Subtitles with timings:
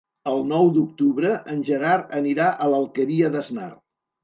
[0.29, 3.71] El nou d'octubre en Gerard anirà a l'Alqueria d'Asnar.